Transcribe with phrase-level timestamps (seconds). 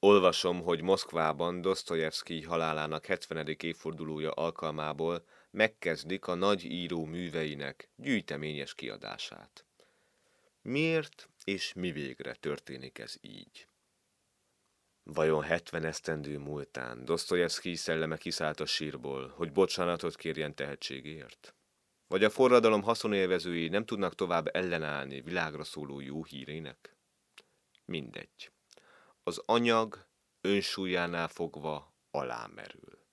[0.00, 3.56] Olvasom, hogy Moszkvában Dostoyevsky halálának 70.
[3.62, 9.64] évfordulója alkalmából megkezdik a nagy író műveinek gyűjteményes kiadását.
[10.62, 13.68] Miért és mi végre történik ez így?
[15.02, 21.54] Vajon 70 esztendő múltán Dostoyevsky szelleme kiszállt a sírból, hogy bocsánatot kérjen tehetségért?
[22.06, 26.96] Vagy a forradalom haszonélvezői nem tudnak tovább ellenállni világra szóló jó hírének?
[27.84, 28.50] Mindegy.
[29.28, 30.06] Az anyag
[30.40, 33.06] önsúlyánál fogva alámerül.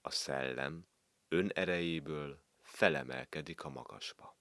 [0.00, 0.86] A szellem
[1.28, 4.38] ön erejéből felemelkedik a magasba.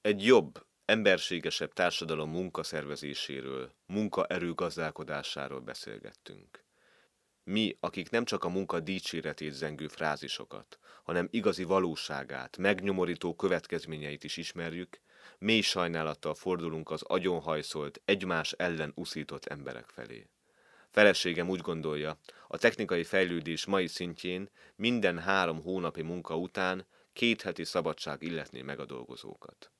[0.00, 6.64] Egy jobb, emberségesebb társadalom munkaszervezéséről, munkaerő gazdálkodásáról beszélgettünk.
[7.44, 14.36] Mi, akik nem csak a munka dicséretét zengő frázisokat, hanem igazi valóságát, megnyomorító következményeit is
[14.36, 15.00] ismerjük,
[15.38, 20.28] mély sajnálattal fordulunk az agyonhajszolt, egymás ellen uszított emberek felé.
[20.90, 22.18] Feleségem úgy gondolja,
[22.48, 28.80] a technikai fejlődés mai szintjén minden három hónapi munka után két heti szabadság illetné meg
[28.80, 29.70] a dolgozókat.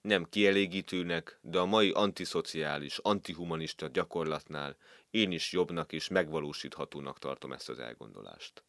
[0.00, 4.76] Nem kielégítőnek, de a mai antiszociális, antihumanista gyakorlatnál
[5.10, 8.62] én is jobbnak és megvalósíthatónak tartom ezt az elgondolást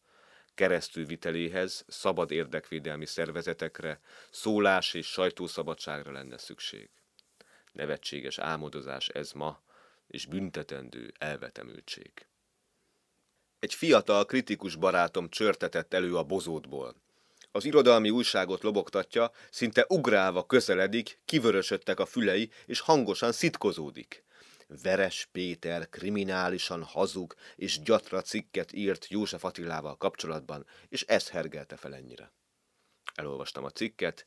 [0.60, 6.90] keresztülviteléhez szabad érdekvédelmi szervezetekre, szólás és sajtószabadságra lenne szükség.
[7.72, 9.62] Nevetséges álmodozás ez ma,
[10.06, 12.12] és büntetendő elvetemültség.
[13.58, 16.94] Egy fiatal, kritikus barátom csörtetett elő a bozótból.
[17.52, 24.24] Az irodalmi újságot lobogtatja, szinte ugrálva közeledik, kivörösödtek a fülei, és hangosan szitkozódik.
[24.82, 31.94] Veres Péter kriminálisan hazug és gyatra cikket írt József Attilával kapcsolatban, és ez hergelte fel
[31.94, 32.32] ennyire.
[33.14, 34.26] Elolvastam a cikket,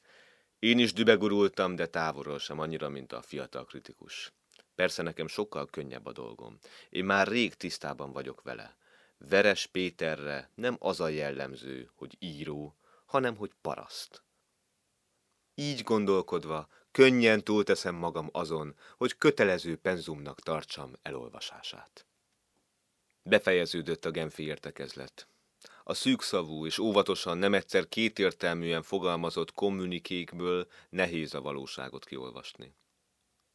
[0.59, 4.33] én is dübegurultam, de távolról sem annyira, mint a fiatal kritikus.
[4.75, 6.57] Persze nekem sokkal könnyebb a dolgom.
[6.89, 8.77] Én már rég tisztában vagyok vele.
[9.17, 12.75] Veres Péterre nem az a jellemző, hogy író,
[13.05, 14.23] hanem hogy paraszt.
[15.55, 22.05] Így gondolkodva könnyen túlteszem magam azon, hogy kötelező penzumnak tartsam elolvasását.
[23.23, 25.27] Befejeződött a Genfi értekezlet.
[25.83, 32.75] A szűkszavú és óvatosan nem egyszer kétértelműen fogalmazott kommunikékből nehéz a valóságot kiolvasni.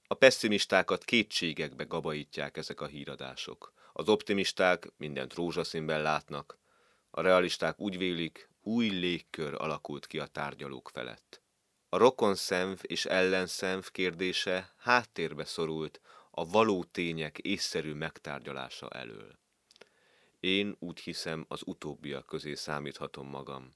[0.06, 3.72] A pessimistákat kétségekbe gabajítják ezek a híradások.
[3.92, 6.58] Az optimisták mindent rózsaszínben látnak,
[7.10, 11.42] a realisták úgy vélik, új légkör alakult ki a tárgyalók felett.
[11.90, 16.00] A rokonszenv és ellenszenv kérdése háttérbe szorult
[16.30, 19.38] a való tények észszerű megtárgyalása elől.
[20.40, 23.74] Én úgy hiszem, az utóbbiak közé számíthatom magam.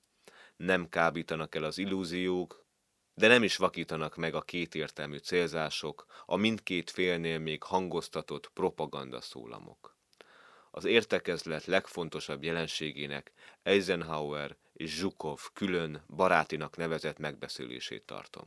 [0.56, 2.66] Nem kábítanak el az illúziók,
[3.14, 9.96] de nem is vakítanak meg a kétértelmű célzások, a mindkét félnél még hangoztatott propaganda szólamok.
[10.70, 18.44] Az értekezlet legfontosabb jelenségének Eisenhower és Zsukov külön barátinak nevezett megbeszélését tartom.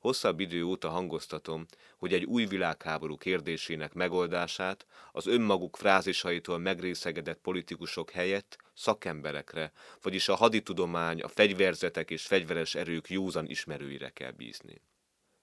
[0.00, 8.10] Hosszabb idő óta hangoztatom, hogy egy új világháború kérdésének megoldását az önmaguk frázisaitól megrészegedett politikusok
[8.10, 9.72] helyett szakemberekre,
[10.02, 14.80] vagyis a haditudomány, a fegyverzetek és fegyveres erők józan ismerőire kell bízni.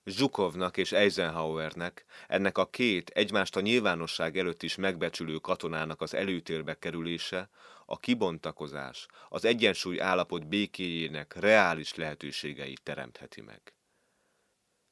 [0.05, 6.79] Zsukovnak és Eisenhowernek, ennek a két egymást a nyilvánosság előtt is megbecsülő katonának az előtérbe
[6.79, 7.49] kerülése,
[7.85, 13.73] a kibontakozás, az egyensúly állapot békéjének reális lehetőségeit teremtheti meg.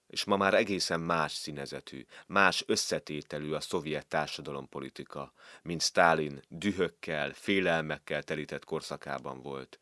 [0.07, 8.23] És ma már egészen más színezetű, más összetételű a szovjet társadalompolitika, mint Stalin dühökkel, félelmekkel
[8.23, 9.79] telített korszakában volt,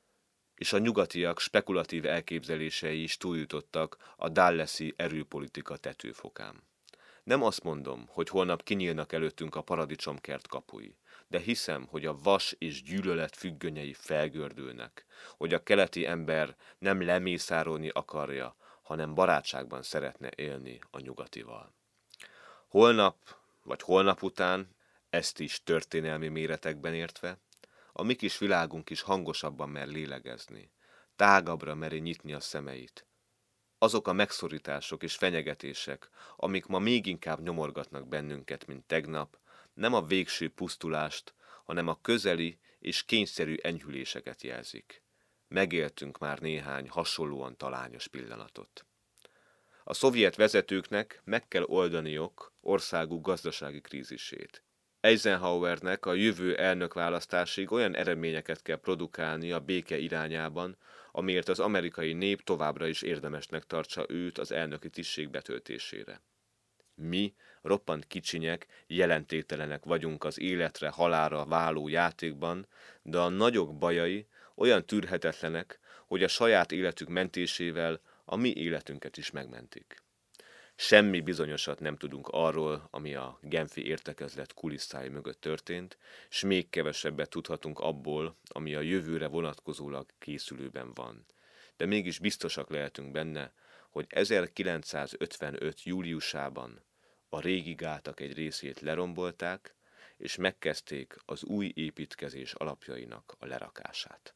[0.60, 6.64] és a nyugatiak spekulatív elképzelései is túljutottak a Dallesi erőpolitika tetőfokán.
[7.24, 10.96] Nem azt mondom, hogy holnap kinyílnak előttünk a paradicsomkert kapui,
[11.28, 15.06] de hiszem, hogy a vas és gyűlölet függönyei felgördülnek,
[15.38, 21.74] hogy a keleti ember nem lemészárolni akarja, hanem barátságban szeretne élni a nyugatival.
[22.68, 23.16] Holnap,
[23.64, 24.76] vagy holnap után,
[25.10, 27.38] ezt is történelmi méretekben értve,
[28.00, 30.72] a mi kis világunk is hangosabban mer lélegezni,
[31.16, 33.08] tágabbra meri nyitni a szemeit.
[33.78, 39.38] Azok a megszorítások és fenyegetések, amik ma még inkább nyomorgatnak bennünket, mint tegnap,
[39.74, 41.34] nem a végső pusztulást,
[41.66, 45.04] hanem a közeli és kényszerű enyhüléseket jelzik.
[45.48, 48.86] Megéltünk már néhány hasonlóan talányos pillanatot.
[49.84, 54.64] A szovjet vezetőknek meg kell oldaniok országuk gazdasági krízisét.
[55.02, 60.78] Eisenhowernek a jövő elnökválasztásig olyan eredményeket kell produkálni a béke irányában,
[61.12, 66.22] amiért az amerikai nép továbbra is érdemesnek tartsa őt az elnöki tisztség betöltésére.
[66.96, 72.68] Mi, Roppant kicsinyek, jelentételenek vagyunk az életre, halára váló játékban,
[73.02, 79.32] de a nagyok bajai olyan tűrhetetlenek, hogy a saját életük mentésével a mi életünket is
[79.32, 80.04] megmentik.
[80.82, 85.98] Semmi bizonyosat nem tudunk arról, ami a Genfi értekezlet kulisszái mögött történt,
[86.30, 91.26] s még kevesebbet tudhatunk abból, ami a jövőre vonatkozólag készülőben van.
[91.78, 93.54] De mégis biztosak lehetünk benne,
[93.90, 95.84] hogy 1955.
[95.84, 96.84] júliusában
[97.30, 99.76] a régi gátak egy részét lerombolták,
[100.18, 104.36] és megkezdték az új építkezés alapjainak a lerakását.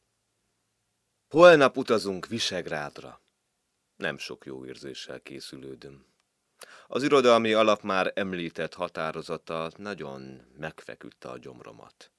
[1.28, 3.20] Holnap utazunk Visegrádra.
[3.96, 6.12] Nem sok jó érzéssel készülődöm.
[6.86, 12.10] Az irodalmi alap már említett határozata nagyon megfeküdte a gyomromat.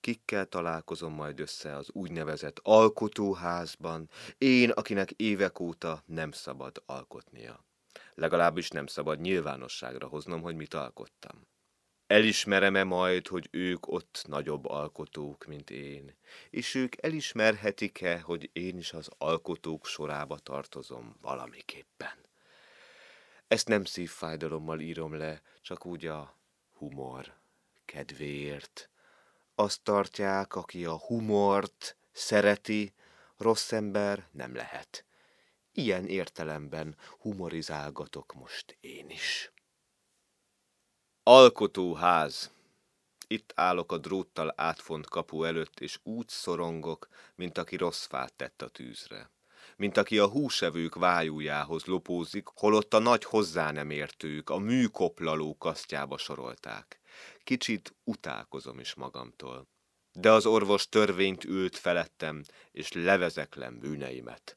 [0.00, 4.08] Kikkel találkozom majd össze az úgynevezett alkotóházban,
[4.38, 7.64] én, akinek évek óta nem szabad alkotnia.
[8.14, 11.46] Legalábbis nem szabad nyilvánosságra hoznom, hogy mit alkottam.
[12.06, 16.16] Elismerem-e majd, hogy ők ott nagyobb alkotók, mint én,
[16.50, 22.23] és ők elismerhetik-e, hogy én is az alkotók sorába tartozom valamiképpen?
[23.48, 26.36] Ezt nem szívfájdalommal írom le, csak úgy a
[26.72, 27.34] humor
[27.84, 28.88] kedvéért.
[29.54, 32.92] Azt tartják, aki a humort szereti,
[33.36, 35.04] rossz ember nem lehet.
[35.72, 39.52] Ilyen értelemben humorizálgatok most én is.
[41.22, 42.52] Alkotóház.
[43.26, 48.62] Itt állok a dróttal átfont kapu előtt, és úgy szorongok, mint aki rossz fát tett
[48.62, 49.30] a tűzre.
[49.76, 56.18] Mint aki a húsevők vájújához lopózik, holott a nagy hozzá nem értők a műkoplaló kasztjába
[56.18, 57.00] sorolták.
[57.44, 59.66] Kicsit utálkozom is magamtól.
[60.12, 62.42] De az orvos törvényt ült felettem,
[62.72, 64.56] és levezeklem bűneimet.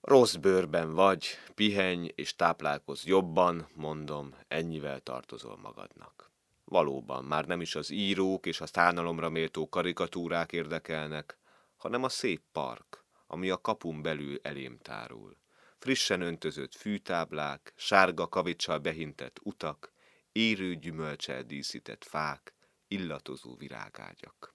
[0.00, 6.30] Rossz bőrben vagy, pihenj és táplálkozz jobban, mondom, ennyivel tartozol magadnak.
[6.64, 11.38] Valóban, már nem is az írók és a szánalomra méltó karikatúrák érdekelnek,
[11.76, 15.36] hanem a szép park, ami a kapun belül elém tárul.
[15.78, 19.92] Frissen öntözött fűtáblák, sárga kavicsal behintett utak,
[20.32, 22.54] érő gyümölcsel díszített fák,
[22.88, 24.54] illatozó virágágyak.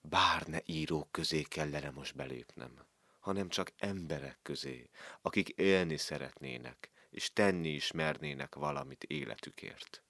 [0.00, 2.86] Bár ne írók közé kellene most belépnem
[3.28, 4.90] hanem csak emberek közé,
[5.22, 10.02] akik élni szeretnének, és tenni is mernének valamit életükért.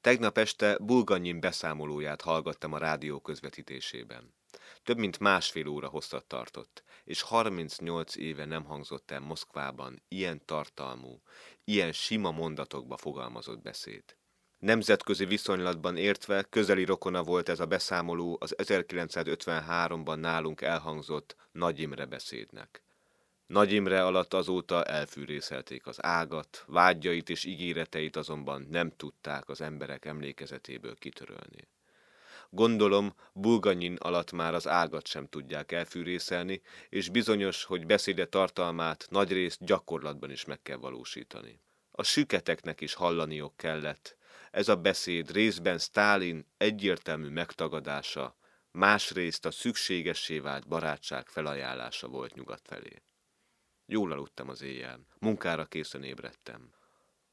[0.00, 4.34] Tegnap este Bulganyin beszámolóját hallgattam a rádió közvetítésében.
[4.82, 11.22] Több mint másfél óra hosszat tartott, és 38 éve nem hangzott el Moszkvában ilyen tartalmú,
[11.64, 14.04] ilyen sima mondatokba fogalmazott beszéd.
[14.58, 22.04] Nemzetközi viszonylatban értve közeli rokona volt ez a beszámoló az 1953-ban nálunk elhangzott Nagy Imre
[22.04, 22.82] beszédnek.
[23.46, 30.04] Nagy Imre alatt azóta elfűrészelték az ágat, vágyait és ígéreteit azonban nem tudták az emberek
[30.04, 31.68] emlékezetéből kitörölni.
[32.50, 39.64] Gondolom, Bulganyin alatt már az ágat sem tudják elfűrészelni, és bizonyos, hogy beszéde tartalmát nagyrészt
[39.64, 41.60] gyakorlatban is meg kell valósítani.
[41.90, 44.16] A süketeknek is hallaniok kellett,
[44.50, 48.36] ez a beszéd részben Stálin egyértelmű megtagadása,
[48.70, 53.02] másrészt a szükségessé vált barátság felajánlása volt nyugat felé.
[53.86, 56.72] Jól aludtam az éjjel, munkára készen ébredtem.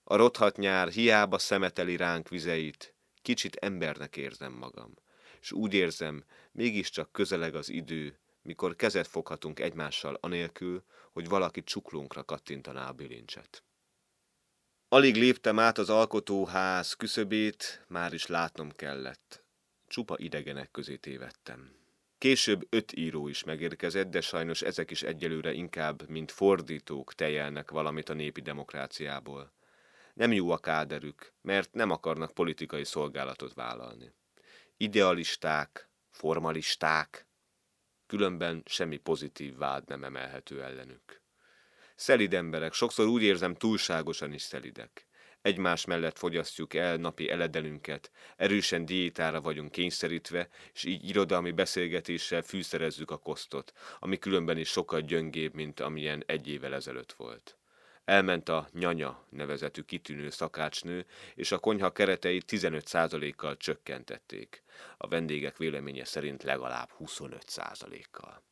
[0.03, 4.93] A rothat nyár hiába szemeteli ránk vizeit, kicsit embernek érzem magam,
[5.43, 12.23] és úgy érzem, mégiscsak közeleg az idő, mikor kezet foghatunk egymással anélkül, hogy valaki csuklunkra
[12.23, 13.63] kattintaná a bilincset.
[14.87, 19.43] Alig léptem át az alkotóház küszöbét, már is látnom kellett.
[19.87, 21.75] Csupa idegenek közé tévedtem.
[22.17, 28.09] Később öt író is megérkezett, de sajnos ezek is egyelőre inkább, mint fordítók tejelnek valamit
[28.09, 29.53] a népi demokráciából.
[30.13, 34.13] Nem jó a káderük, mert nem akarnak politikai szolgálatot vállalni.
[34.77, 37.27] Idealisták, formalisták,
[38.05, 41.21] különben semmi pozitív vád nem emelhető ellenük.
[41.95, 45.07] Szelid emberek, sokszor úgy érzem túlságosan is szelidek.
[45.41, 53.11] Egymás mellett fogyasztjuk el napi eledelünket, erősen diétára vagyunk kényszerítve, és így irodalmi beszélgetéssel fűszerezzük
[53.11, 57.57] a kosztot, ami különben is sokkal gyöngébb, mint amilyen egy évvel ezelőtt volt.
[58.05, 61.05] Elment a nyanya nevezetű kitűnő szakácsnő,
[61.35, 64.63] és a konyha kereteit 15%-kal csökkentették.
[64.97, 68.43] A vendégek véleménye szerint legalább 25%-kal.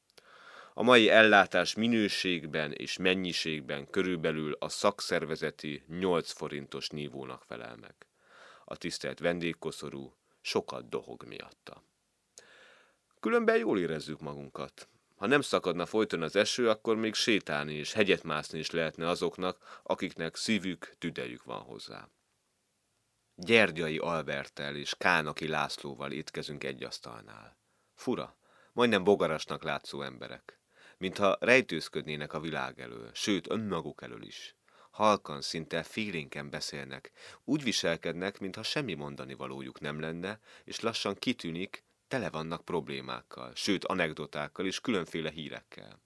[0.73, 7.95] A mai ellátás minőségben és mennyiségben körülbelül a szakszervezeti 8 forintos nívónak felel meg.
[8.65, 11.83] A tisztelt vendégkoszorú sokat dohog miatta.
[13.19, 14.87] Különben jól érezzük magunkat.
[15.21, 19.81] Ha nem szakadna folyton az eső, akkor még sétálni és hegyet mászni is lehetne azoknak,
[19.83, 22.09] akiknek szívük, tüdejük van hozzá.
[23.35, 27.57] Gyergyai Albertel és Kánaki Lászlóval étkezünk egy asztalnál.
[27.93, 28.37] Fura,
[28.73, 30.59] majdnem bogarasnak látszó emberek.
[30.97, 34.55] Mintha rejtőzködnének a világ elől, sőt önmaguk elől is.
[34.91, 37.11] Halkan, szinte félénken beszélnek,
[37.43, 43.85] úgy viselkednek, mintha semmi mondani valójuk nem lenne, és lassan kitűnik, tele vannak problémákkal, sőt
[43.85, 46.01] anekdotákkal és különféle hírekkel.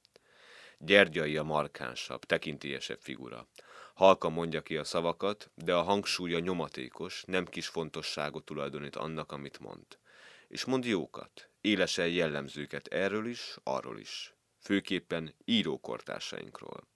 [0.78, 3.48] Gyergyai a markánsabb, tekintélyesebb figura.
[3.94, 9.60] Halka mondja ki a szavakat, de a hangsúlya nyomatékos, nem kis fontosságot tulajdonít annak, amit
[9.60, 9.86] mond.
[10.48, 14.34] És mond jókat, élesen jellemzőket erről is, arról is.
[14.60, 16.88] Főképpen írókortársainkról.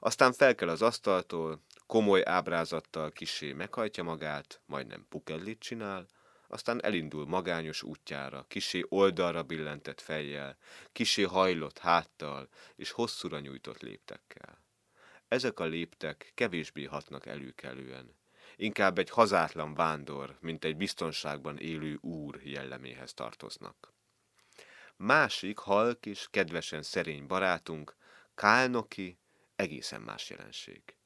[0.00, 6.06] Aztán felkel az asztaltól, komoly ábrázattal kisé meghajtja magát, majdnem pukellit csinál,
[6.48, 10.56] aztán elindul magányos útjára, kisé oldalra billentett fejjel,
[10.92, 14.62] kisé hajlott háttal és hosszúra nyújtott léptekkel.
[15.28, 18.16] Ezek a léptek kevésbé hatnak előkelően.
[18.56, 23.92] Inkább egy hazátlan vándor, mint egy biztonságban élő úr jelleméhez tartoznak.
[24.96, 27.96] Másik halk és kedvesen szerény barátunk,
[28.34, 29.18] Kálnoki,
[29.56, 30.97] egészen más jelenség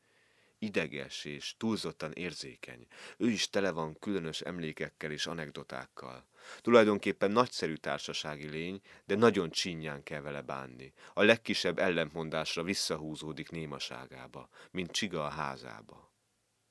[0.62, 2.86] ideges és túlzottan érzékeny.
[3.16, 6.26] Ő is tele van különös emlékekkel és anekdotákkal.
[6.60, 10.92] Tulajdonképpen nagyszerű társasági lény, de nagyon csinyán kell vele bánni.
[11.14, 16.12] A legkisebb ellentmondásra visszahúzódik némaságába, mint csiga a házába.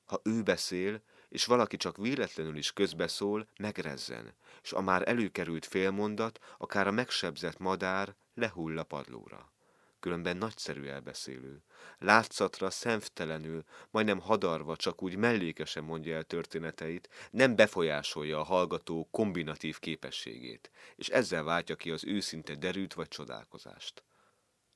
[0.04, 6.38] Ha ő beszél, és valaki csak véletlenül is közbeszól, megrezzen, és a már előkerült félmondat,
[6.58, 9.52] akár a megsebzett madár lehull a padlóra
[10.02, 11.62] különben nagyszerű elbeszélő.
[11.98, 19.78] Látszatra szemtelenül, majdnem hadarva, csak úgy mellékesen mondja el történeteit, nem befolyásolja a hallgató kombinatív
[19.78, 24.04] képességét, és ezzel váltja ki az őszinte derűt vagy csodálkozást.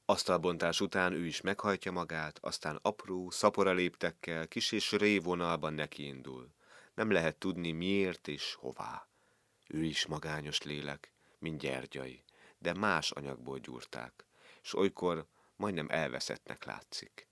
[0.04, 6.50] Asztalbontás után ő is meghajtja magát, aztán apró, szapora léptekkel, kis és révonalban nekiindul.
[6.94, 9.08] Nem lehet tudni miért és hová.
[9.68, 12.24] Ő is magányos lélek, mint gyergyai,
[12.58, 14.26] de más anyagból gyúrták
[14.66, 17.28] s olykor majdnem elveszettnek látszik.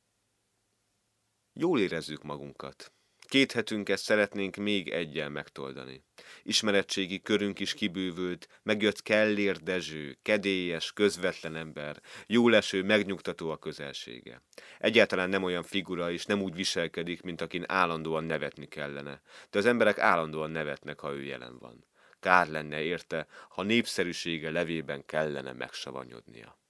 [1.52, 2.92] Jól érezzük magunkat.
[3.28, 6.04] Két hetünket szeretnénk még egyel megtoldani.
[6.42, 14.42] Ismeretségi körünk is kibővült, megjött Kellér Dezső, kedélyes, közvetlen ember, jóleső, megnyugtató a közelsége.
[14.78, 19.66] Egyáltalán nem olyan figura, és nem úgy viselkedik, mint akin állandóan nevetni kellene, de az
[19.66, 21.86] emberek állandóan nevetnek, ha ő jelen van.
[22.20, 26.62] Kár lenne érte, ha népszerűsége levében kellene megsavanyodnia.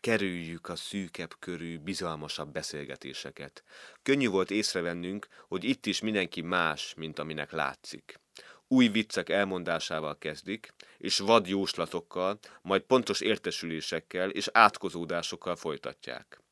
[0.00, 3.62] Kerüljük a szűkebb körű, bizalmasabb beszélgetéseket.
[4.02, 8.20] Könnyű volt észrevennünk, hogy itt is mindenki más, mint aminek látszik.
[8.68, 16.42] Új viccek elmondásával kezdik, és vad jóslatokkal, majd pontos értesülésekkel és átkozódásokkal folytatják.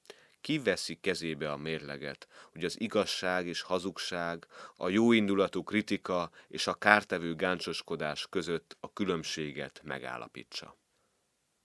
[0.41, 6.75] Ki veszi kezébe a mérleget, hogy az igazság és hazugság, a jóindulatú kritika és a
[6.75, 10.79] kártevő gáncsoskodás között a különbséget megállapítsa?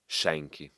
[0.06, 0.72] Senki.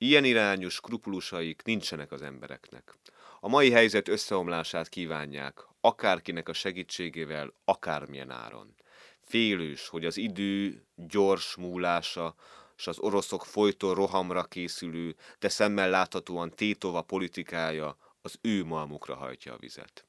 [0.00, 2.94] Ilyen irányú skrupulusaik nincsenek az embereknek.
[3.40, 8.74] A mai helyzet összeomlását kívánják, akárkinek a segítségével, akármilyen áron.
[9.20, 12.34] Félős, hogy az idő gyors múlása,
[12.76, 19.52] és az oroszok folyton rohamra készülő, de szemmel láthatóan tétova politikája az ő malmukra hajtja
[19.52, 20.06] a vizet.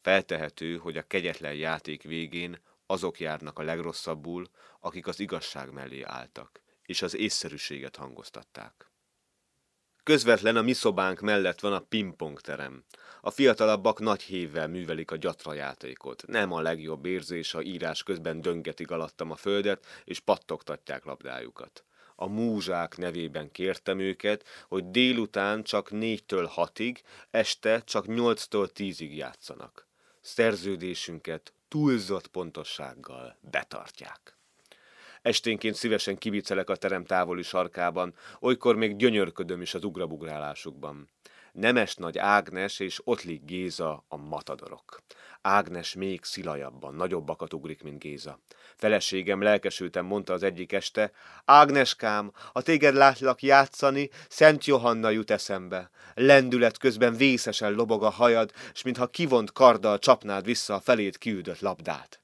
[0.00, 4.46] Feltehető, hogy a kegyetlen játék végén azok járnak a legrosszabbul,
[4.80, 8.91] akik az igazság mellé álltak, és az észszerűséget hangoztatták.
[10.04, 12.84] Közvetlen a mi szobánk mellett van a pingpong terem.
[13.20, 16.26] A fiatalabbak nagy hévvel művelik a gyatra játékot.
[16.26, 21.84] Nem a legjobb érzés, ha írás közben döngetik alattam a földet, és pattogtatják labdájukat.
[22.16, 29.88] A múzsák nevében kértem őket, hogy délután csak négytől hatig, este csak nyolctól tízig játszanak.
[30.20, 34.36] Szerződésünket túlzott pontossággal betartják.
[35.22, 41.08] Esténként szívesen kivicelek a terem távoli sarkában, olykor még gyönyörködöm is az ugrabugrálásukban.
[41.52, 45.02] Nemes nagy Ágnes és Ottlik Géza a matadorok.
[45.40, 48.38] Ágnes még szilajabban, nagyobbakat ugrik, mint Géza.
[48.76, 51.12] Feleségem lelkesülten mondta az egyik este,
[51.44, 55.90] Ágneskám, a téged látlak játszani, Szent Johanna jut eszembe.
[56.14, 61.60] Lendület közben vészesen lobog a hajad, s mintha kivont karddal csapnád vissza a felét kiüldött
[61.60, 62.21] labdát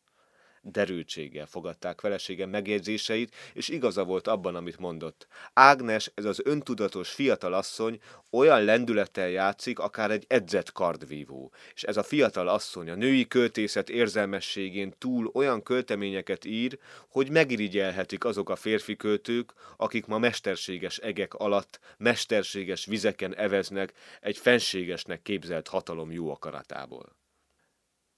[0.62, 5.26] derültséggel fogadták feleségem megjegyzéseit, és igaza volt abban, amit mondott.
[5.52, 8.00] Ágnes, ez az öntudatos fiatal asszony
[8.30, 11.52] olyan lendülettel játszik, akár egy edzett kardvívó.
[11.74, 18.24] És ez a fiatal asszony a női költészet érzelmességén túl olyan költeményeket ír, hogy megirigyelhetik
[18.24, 25.68] azok a férfi költők, akik ma mesterséges egek alatt, mesterséges vizeken eveznek egy fenségesnek képzelt
[25.68, 27.17] hatalom jó akaratából.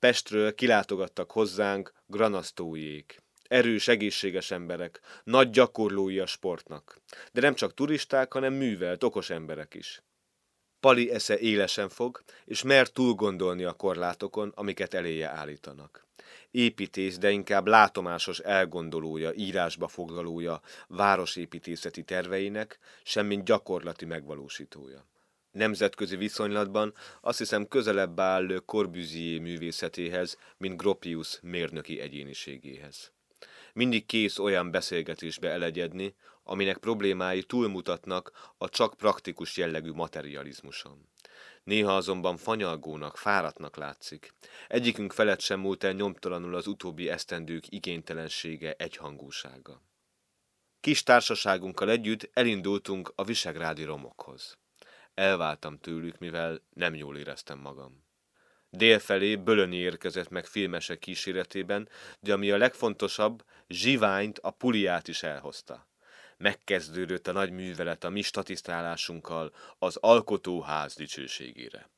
[0.00, 3.22] Pestről kilátogattak hozzánk granasztóiék.
[3.48, 7.00] Erős, egészséges emberek, nagy gyakorlói a sportnak.
[7.32, 10.02] De nem csak turisták, hanem művelt, okos emberek is.
[10.80, 16.06] Pali esze élesen fog, és mer túl gondolni a korlátokon, amiket eléje állítanak.
[16.50, 25.08] Építész, de inkább látomásos elgondolója, írásba foglalója városépítészeti terveinek, semmint gyakorlati megvalósítója.
[25.50, 33.12] Nemzetközi viszonylatban azt hiszem közelebb áll Corbusier művészetéhez, mint Gropius mérnöki egyéniségéhez.
[33.72, 41.08] Mindig kész olyan beszélgetésbe elegyedni, aminek problémái túlmutatnak a csak praktikus jellegű materializmuson.
[41.64, 44.34] Néha azonban fanyalgónak, fáradtnak látszik.
[44.68, 49.82] Egyikünk felett sem múlt el nyomtalanul az utóbbi esztendők igénytelensége, egyhangúsága.
[50.80, 54.58] Kis társaságunkkal együtt elindultunk a visegrádi romokhoz.
[55.20, 58.04] Elváltam tőlük, mivel nem jól éreztem magam.
[58.70, 61.88] Délfelé Bölöni érkezett meg filmesek kíséretében,
[62.20, 65.86] de ami a legfontosabb, Zsiványt, a puliát is elhozta.
[66.36, 71.88] Megkezdődött a nagy művelet a mi statisztálásunkkal az alkotóház dicsőségére.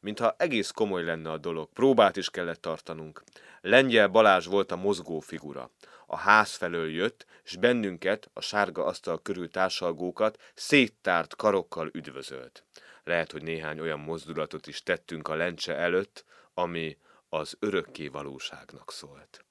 [0.00, 3.22] Mintha egész komoly lenne a dolog, próbát is kellett tartanunk.
[3.60, 5.70] Lengyel Balázs volt a mozgó figura.
[6.14, 12.64] A ház felől jött, és bennünket, a sárga asztal körül társalgókat széttárt karokkal üdvözölt.
[13.04, 19.44] Lehet, hogy néhány olyan mozdulatot is tettünk a lencse előtt, ami az örökké valóságnak szólt.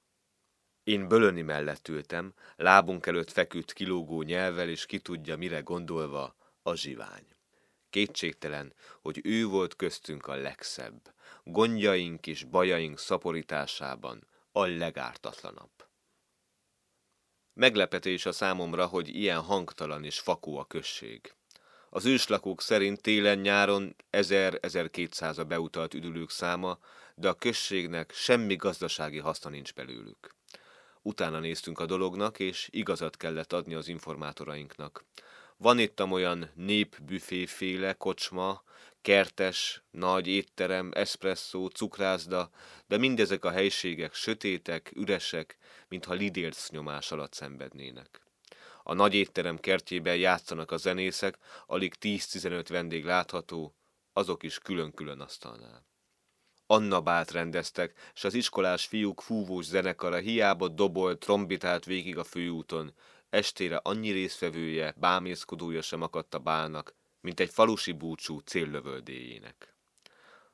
[0.84, 6.74] Én Bölöni mellett ültem, lábunk előtt feküdt kilógó nyelvel, és ki tudja, mire gondolva a
[6.74, 7.26] zsivány.
[7.90, 11.14] Kétségtelen, hogy ő volt köztünk a legszebb,
[11.44, 15.81] gondjaink és bajaink szaporításában a legártatlanabb.
[17.54, 21.34] Meglepetés a számomra, hogy ilyen hangtalan és fakó a község.
[21.90, 26.78] Az őslakók szerint télen-nyáron 1000-1200 a beutalt üdülők száma,
[27.14, 30.34] de a községnek semmi gazdasági haszna nincs belőlük.
[31.02, 35.04] Utána néztünk a dolognak, és igazat kellett adni az informátorainknak.
[35.56, 38.62] Van itt olyan népbüféféle kocsma,
[39.02, 42.50] kertes, nagy étterem, eszpresszó, cukrászda,
[42.86, 45.56] de mindezek a helységek sötétek, üresek,
[45.88, 48.20] mintha lidérc nyomás alatt szenvednének.
[48.82, 53.74] A nagy étterem kertjében játszanak a zenészek, alig 10-15 vendég látható,
[54.12, 55.86] azok is külön-külön asztalnál.
[56.66, 62.94] Anna bát rendeztek, s az iskolás fiúk fúvós zenekara hiába dobolt, trombitált végig a főúton.
[63.30, 69.74] Estére annyi résztvevője, bámészkodója sem akadt a bálnak, mint egy falusi búcsú céllövöldéjének.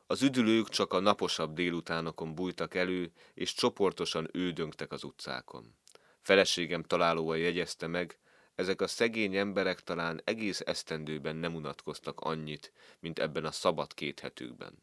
[0.07, 5.74] Az üdülők csak a naposabb délutánokon bújtak elő, és csoportosan ődöngtek az utcákon.
[6.20, 8.18] Feleségem találóan jegyezte meg,
[8.54, 14.20] ezek a szegény emberek talán egész esztendőben nem unatkoztak annyit, mint ebben a szabad két
[14.20, 14.83] hetükben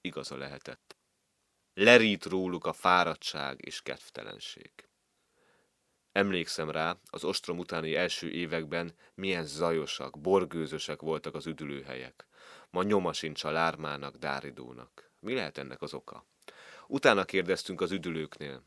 [0.00, 0.96] igaza lehetett.
[1.74, 4.70] Lerít róluk a fáradtság és kedvtelenség.
[6.16, 12.26] Emlékszem rá, az ostrom utáni első években milyen zajosak, borgőzösek voltak az üdülőhelyek.
[12.70, 15.10] Ma nyoma sincs a lármának, dáridónak.
[15.20, 16.26] Mi lehet ennek az oka?
[16.86, 18.62] Utána kérdeztünk az üdülőknél.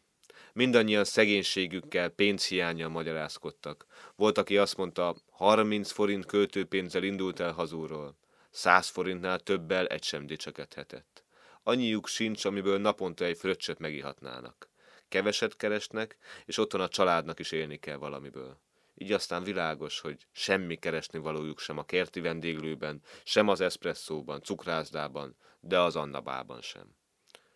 [0.54, 3.86] Mindannyian szegénységükkel, pénzhiányjal magyarázkodtak.
[4.16, 8.18] Volt, aki azt mondta, 30 forint költőpénzzel indult el hazúról.
[8.50, 11.24] 100 forintnál többel egy sem dicsekedhetett
[11.64, 14.70] annyiuk sincs, amiből naponta egy fröccsöt megihatnának.
[15.10, 18.60] Keveset keresnek, és otthon a családnak is élni kell valamiből.
[18.96, 25.36] Így aztán világos, hogy semmi keresni valójuk sem a kerti vendéglőben, sem az eszpresszóban, cukrászdában,
[25.60, 26.96] de az annabában sem.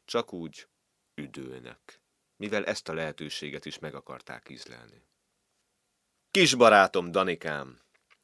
[0.06, 0.68] Csak úgy
[1.16, 2.02] üdülnek,
[2.36, 5.02] mivel ezt a lehetőséget is meg akarták ízlelni.
[6.32, 7.82] Kis barátom, Danikám,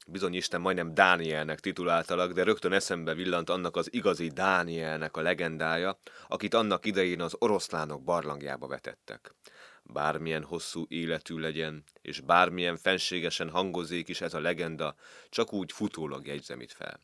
[0.07, 5.99] bizony Isten majdnem Dánielnek tituláltalak, de rögtön eszembe villant annak az igazi Dánielnek a legendája,
[6.27, 9.35] akit annak idején az oroszlánok barlangjába vetettek.
[9.83, 14.95] Bármilyen hosszú életű legyen, és bármilyen fenségesen hangozzék is ez a legenda,
[15.29, 16.99] csak úgy futólag jegyzem itt fel.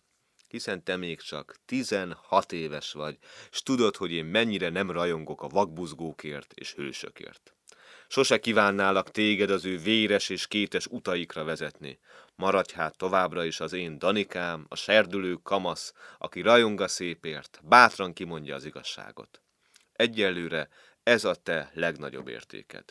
[0.48, 3.18] Hiszen te még csak 16 éves vagy,
[3.52, 7.55] s tudod, hogy én mennyire nem rajongok a vakbuzgókért és hősökért.
[8.08, 12.00] Sose kívánnálak téged az ő véres és kétes utaikra vezetni.
[12.36, 18.14] Maradj hát továbbra is az én Danikám, a serdülő kamasz, aki rajong a szépért, bátran
[18.14, 19.42] kimondja az igazságot.
[19.94, 20.70] Egyelőre
[21.04, 22.84] ez a te legnagyobb értéked.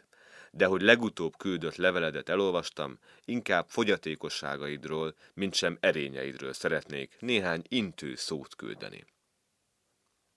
[0.50, 8.55] De hogy legutóbb küldött leveledet elolvastam, inkább fogyatékosságaidról, mint sem erényeidről szeretnék néhány intő szót
[8.57, 9.05] küldeni.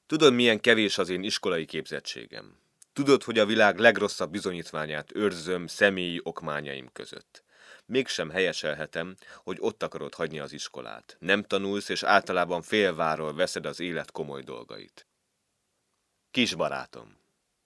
[0.08, 2.67] Tudod, milyen kevés az én iskolai képzettségem.
[2.98, 7.44] Tudod, hogy a világ legrosszabb bizonyítványát őrzöm személyi okmányaim között.
[7.86, 11.18] Mégsem helyeselhetem, hogy ott akarod hagyni az iskolát.
[11.20, 15.08] Nem tanulsz, és általában félváról veszed az élet komoly dolgait.
[16.32, 17.20] Kis barátom,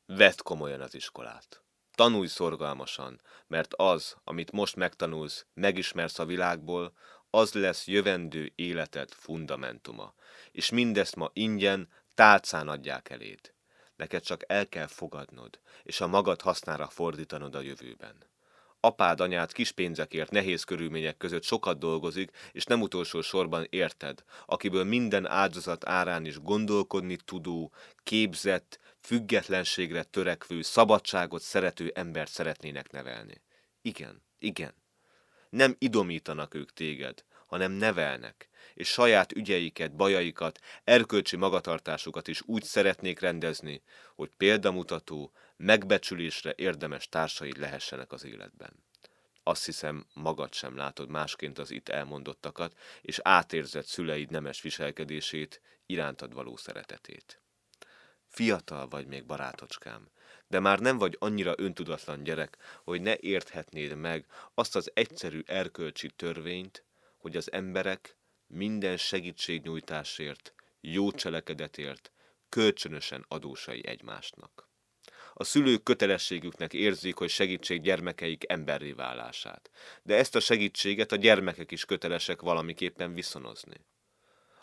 [0.05, 1.63] Vedd komolyan az iskolát.
[1.95, 6.93] Tanulj szorgalmasan, mert az, amit most megtanulsz, megismersz a világból,
[7.29, 10.13] az lesz jövendő életed fundamentuma.
[10.51, 13.53] És mindezt ma ingyen, tálcán adják eléd.
[14.01, 18.15] Neked csak el kell fogadnod, és a magad hasznára fordítanod a jövőben.
[18.79, 24.83] Apád, anyád kis pénzekért nehéz körülmények között sokat dolgozik, és nem utolsó sorban érted, akiből
[24.83, 27.71] minden áldozat árán is gondolkodni tudó,
[28.03, 33.41] képzett, függetlenségre törekvő, szabadságot szerető embert szeretnének nevelni.
[33.81, 34.73] Igen, igen.
[35.49, 43.19] Nem idomítanak ők téged, hanem nevelnek, és saját ügyeiket, bajaikat, erkölcsi magatartásukat is úgy szeretnék
[43.19, 43.81] rendezni,
[44.15, 48.83] hogy példamutató, megbecsülésre érdemes társaid lehessenek az életben.
[49.43, 56.33] Azt hiszem, magad sem látod másként az itt elmondottakat, és átérzett szüleid nemes viselkedését, irántad
[56.33, 57.41] való szeretetét.
[58.27, 60.11] Fiatal vagy még, barátocskám,
[60.47, 66.09] de már nem vagy annyira öntudatlan gyerek, hogy ne érthetnéd meg azt az egyszerű erkölcsi
[66.09, 66.85] törvényt,
[67.17, 68.17] hogy az emberek
[68.53, 72.11] minden segítségnyújtásért, jó cselekedetért
[72.49, 74.69] kölcsönösen adósai egymásnak.
[75.33, 79.69] A szülők kötelességüknek érzik, hogy segítség gyermekeik emberré válását,
[80.03, 83.85] de ezt a segítséget a gyermekek is kötelesek valamiképpen viszonozni.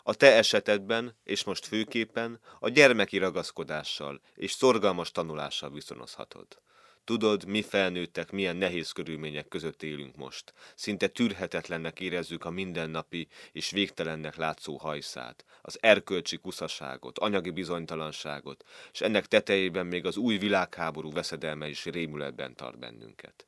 [0.03, 6.61] A te esetedben, és most főképpen, a gyermeki ragaszkodással és szorgalmas tanulással viszonozhatod.
[7.09, 10.53] Tudod, mi felnőttek milyen nehéz körülmények között élünk most.
[10.75, 19.01] Szinte tűrhetetlennek érezzük a mindennapi és végtelennek látszó hajszát, az erkölcsi kuszaságot, anyagi bizonytalanságot, és
[19.01, 23.43] ennek tetejében még az új világháború veszedelme is rémületben tart bennünket.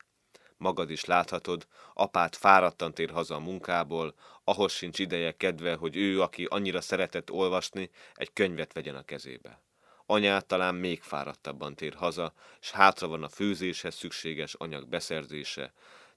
[0.56, 6.22] Magad is láthatod, apát fáradtan tér haza a munkából, ahhoz sincs ideje kedve, hogy ő,
[6.22, 9.62] aki annyira szeretett olvasni, egy könyvet vegyen a kezébe.
[10.12, 15.72] Anyát talán még fáradtabban tér haza, és hátra van a főzéshez szükséges anyag beszerzése,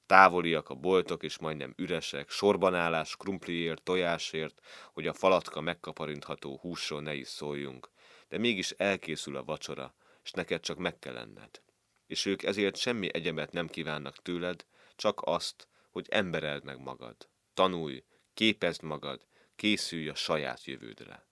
[0.05, 4.61] távoliak a boltok, és majdnem üresek, sorbanállás krumpliért, tojásért,
[4.93, 7.89] hogy a falatka megkaparintható húsról ne is szóljunk.
[8.29, 11.61] De mégis elkészül a vacsora, és neked csak meg kell lenned.
[12.07, 17.15] És ők ezért semmi egyebet nem kívánnak tőled, csak azt, hogy embereld meg magad.
[17.53, 18.03] Tanulj,
[18.33, 21.24] képezd magad, készülj a saját jövődre.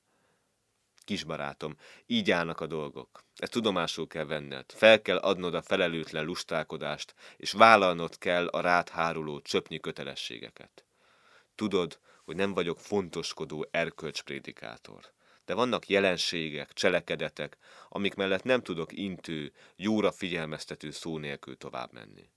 [1.03, 3.23] Kisbarátom, így állnak a dolgok.
[3.35, 4.65] Ezt tudomásul kell venned.
[4.71, 10.85] Fel kell adnod a felelőtlen lustálkodást, és vállalnod kell a rád háruló csöpnyi kötelességeket.
[11.55, 15.11] Tudod, hogy nem vagyok fontoskodó erkölcsprédikátor.
[15.45, 17.57] De vannak jelenségek, cselekedetek,
[17.89, 22.29] amik mellett nem tudok intő, jóra figyelmeztető szó nélkül tovább menni.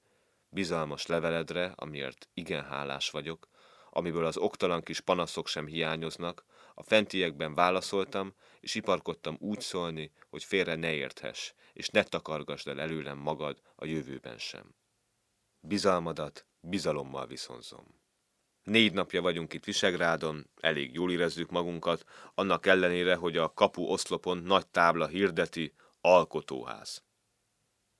[0.48, 3.48] Bizalmas leveledre, amiért igen hálás vagyok,
[3.90, 6.44] amiből az oktalan kis panaszok sem hiányoznak,
[6.78, 12.80] a fentiekben válaszoltam, és iparkodtam úgy szólni, hogy félre ne érthess, és ne takargasd el
[12.80, 14.74] előlem magad a jövőben sem.
[15.60, 18.04] Bizalmadat bizalommal viszonzom.
[18.62, 24.38] Négy napja vagyunk itt Visegrádon, elég jól érezzük magunkat, annak ellenére, hogy a kapu oszlopon
[24.38, 27.04] nagy tábla hirdeti alkotóház.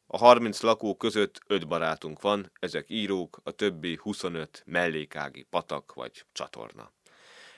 [0.06, 6.26] A 30 lakó között öt barátunk van, ezek írók, a többi 25 mellékági patak vagy
[6.32, 6.95] csatorna.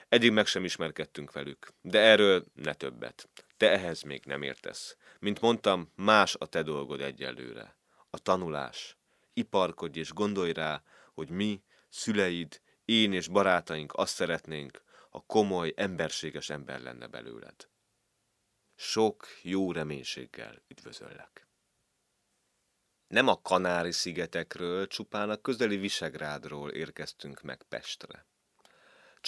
[0.09, 3.29] Eddig meg sem ismerkedtünk velük, de erről ne többet.
[3.57, 4.97] Te ehhez még nem értesz.
[5.19, 7.77] Mint mondtam, más a te dolgod egyelőre.
[8.11, 8.97] A tanulás.
[9.33, 10.83] Iparkodj és gondolj rá,
[11.15, 17.69] hogy mi, szüleid, én és barátaink azt szeretnénk, ha komoly, emberséges ember lenne belőled.
[18.75, 21.49] Sok jó reménységgel üdvözöllek.
[23.07, 28.28] Nem a Kanári-szigetekről, csupán a közeli Visegrádról érkeztünk meg Pestre.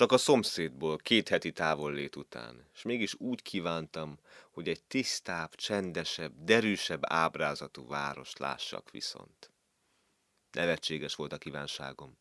[0.01, 4.19] Csak a szomszédból, két heti távollét után, és mégis úgy kívántam,
[4.51, 9.51] hogy egy tisztább, csendesebb, derűsebb ábrázatú várost lássak viszont.
[10.53, 12.19] Nevetséges volt a kívánságom,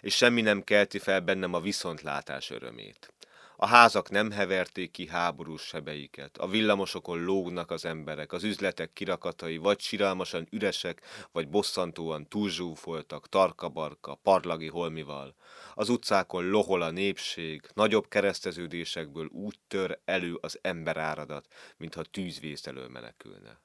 [0.00, 3.12] és semmi nem kelti fel bennem a viszontlátás örömét.
[3.58, 9.56] A házak nem heverték ki háborús sebeiket, a villamosokon lógnak az emberek, az üzletek kirakatai
[9.56, 11.00] vagy siralmasan üresek,
[11.32, 15.34] vagy bosszantóan túlzsúfoltak, tarkabarka, parlagi holmival.
[15.74, 22.88] Az utcákon lohol a népség, nagyobb kereszteződésekből úgy tör elő az emberáradat, mintha tűzvész elől
[22.88, 23.60] menekülne.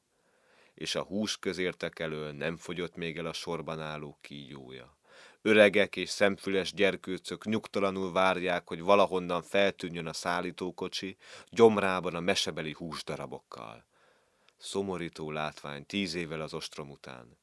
[0.74, 5.00] És a hús közértek elől nem fogyott még el a sorban álló kígyója.
[5.44, 11.18] Öregek és szemfüles gyerkőcök nyugtalanul várják, hogy valahonnan feltűnjön a szállítókocsi,
[11.50, 13.86] gyomrában a mesebeli húsdarabokkal.
[14.58, 17.38] Szomorító látvány tíz évvel az ostrom után.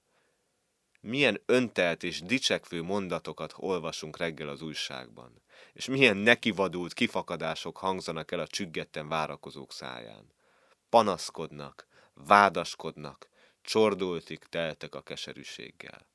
[1.01, 8.41] Milyen öntelt és dicsekvő mondatokat olvasunk reggel az újságban, és milyen nekivadult kifakadások hangzanak el
[8.41, 10.33] a csüggetten várakozók száján.
[10.89, 13.29] Panaszkodnak, vádaskodnak,
[13.63, 16.07] csordultig teltek a keserűséggel.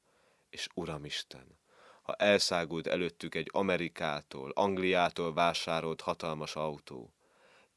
[0.50, 1.62] És Uramisten,
[2.04, 7.14] ha elszágult előttük egy Amerikától, Angliától vásárolt hatalmas autó,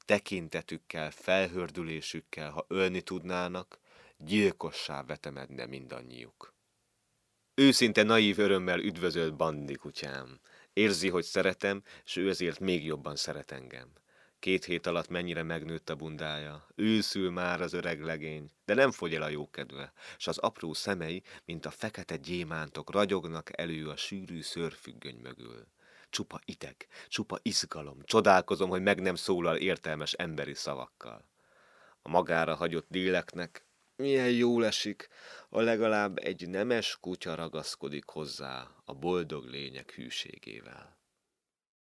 [0.05, 3.79] tekintetükkel, felhördülésükkel, ha ölni tudnának,
[4.19, 6.55] gyilkossá vetemedne mindannyiuk.
[7.55, 10.41] Őszinte naív örömmel üdvözölt bandi kutyám.
[10.73, 13.93] Érzi, hogy szeretem, és ő ezért még jobban szeret engem.
[14.39, 19.15] Két hét alatt mennyire megnőtt a bundája, őszül már az öreg legény, de nem fogy
[19.15, 24.43] el a jókedve, s az apró szemei, mint a fekete gyémántok, ragyognak elő a sűrű
[24.43, 25.67] szörfüggöny mögül.
[26.11, 31.29] Csupa ideg, csupa izgalom, csodálkozom, hogy meg nem szólal értelmes emberi szavakkal.
[32.03, 33.65] A magára hagyott déleknek
[33.97, 35.09] milyen jól esik,
[35.49, 40.96] a legalább egy nemes kutya ragaszkodik hozzá a boldog lények hűségével.